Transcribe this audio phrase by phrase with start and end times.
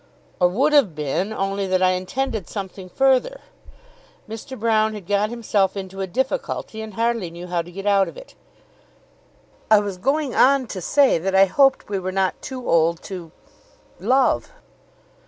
[0.39, 3.39] "Or would have been, only that I intended something further."
[4.27, 4.59] Mr.
[4.59, 8.17] Broune had got himself into a difficulty and hardly knew how to get out of
[8.17, 8.33] it.
[9.69, 13.31] "I was going on to say that I hoped we were not too old to
[13.99, 14.51] love."